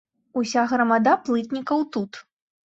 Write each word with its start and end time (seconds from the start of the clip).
Уся 0.41 0.63
грамада 0.71 1.13
плытнікаў 1.29 1.87
тут. 1.95 2.11